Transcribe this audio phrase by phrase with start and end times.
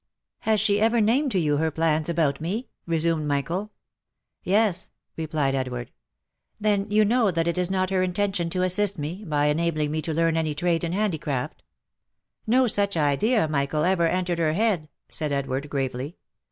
[0.49, 3.69] "Has she ever named to you her plans about me?" resumed Mi chael."
[4.43, 5.91] Yes!" replied Edward."
[6.59, 9.91] Then you know that it is not her intention to assist me, by en abling
[9.91, 11.63] me to learn any trade in handicraft V"
[12.53, 16.17] No such idea, Michael, ever entered her head," said Edward, gravely.